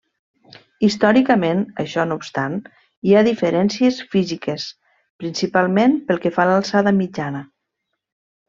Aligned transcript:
Històricament, 0.85 1.59
això 1.83 2.05
no 2.11 2.17
obstant, 2.21 2.55
hi 3.09 3.13
havia 3.13 3.27
diferències 3.29 4.01
físiques, 4.15 4.67
principalment 5.25 5.97
pel 6.09 6.23
que 6.25 6.35
fa 6.39 6.47
a 6.47 6.51
l'alçada 6.53 6.99
mitjana. 7.05 7.45